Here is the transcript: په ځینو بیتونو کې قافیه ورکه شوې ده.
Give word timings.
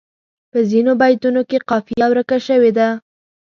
په 0.51 0.59
ځینو 0.69 0.91
بیتونو 1.01 1.41
کې 1.49 1.57
قافیه 1.69 2.05
ورکه 2.11 2.37
شوې 2.47 2.71
ده. 2.77 2.87